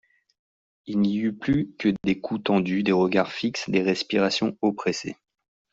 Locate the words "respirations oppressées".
3.83-5.15